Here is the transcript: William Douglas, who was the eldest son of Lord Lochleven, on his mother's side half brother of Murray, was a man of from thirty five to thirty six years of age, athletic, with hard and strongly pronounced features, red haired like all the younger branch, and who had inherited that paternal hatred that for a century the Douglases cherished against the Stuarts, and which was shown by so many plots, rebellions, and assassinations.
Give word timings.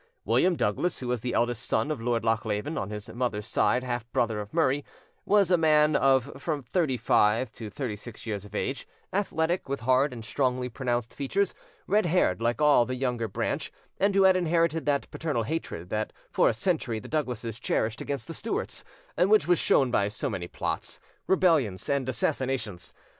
William 0.25 0.55
Douglas, 0.55 0.97
who 0.99 1.07
was 1.09 1.21
the 1.21 1.35
eldest 1.35 1.61
son 1.63 1.91
of 1.91 2.01
Lord 2.01 2.23
Lochleven, 2.25 2.75
on 2.75 2.89
his 2.89 3.07
mother's 3.13 3.45
side 3.45 3.83
half 3.83 4.11
brother 4.11 4.39
of 4.41 4.51
Murray, 4.51 4.83
was 5.25 5.51
a 5.51 5.59
man 5.59 5.95
of 5.95 6.41
from 6.41 6.63
thirty 6.63 6.97
five 6.97 7.51
to 7.51 7.69
thirty 7.69 7.95
six 7.95 8.25
years 8.25 8.43
of 8.43 8.55
age, 8.55 8.87
athletic, 9.13 9.69
with 9.69 9.81
hard 9.81 10.11
and 10.11 10.25
strongly 10.25 10.69
pronounced 10.69 11.13
features, 11.13 11.53
red 11.85 12.07
haired 12.07 12.41
like 12.41 12.59
all 12.59 12.83
the 12.83 12.95
younger 12.95 13.27
branch, 13.27 13.71
and 13.99 14.15
who 14.15 14.23
had 14.23 14.35
inherited 14.35 14.87
that 14.87 15.07
paternal 15.11 15.43
hatred 15.43 15.91
that 15.91 16.11
for 16.31 16.49
a 16.49 16.53
century 16.55 16.97
the 16.99 17.07
Douglases 17.07 17.59
cherished 17.59 18.01
against 18.01 18.25
the 18.25 18.33
Stuarts, 18.33 18.83
and 19.15 19.29
which 19.29 19.47
was 19.47 19.59
shown 19.59 19.91
by 19.91 20.07
so 20.07 20.31
many 20.31 20.47
plots, 20.47 20.99
rebellions, 21.27 21.87
and 21.91 22.09
assassinations. 22.09 22.91